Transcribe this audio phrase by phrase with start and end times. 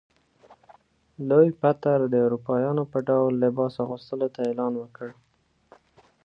[1.29, 5.09] لوی پطر د اروپایانو په ډول لباس اغوستلو ته اعلان وکړ.